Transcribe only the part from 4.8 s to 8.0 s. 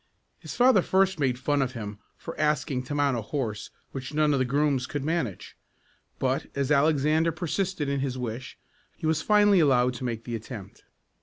could manage; but, as Alexander persisted in